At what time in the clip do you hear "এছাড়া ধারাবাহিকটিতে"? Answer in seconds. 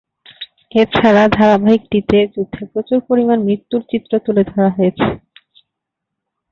0.75-2.17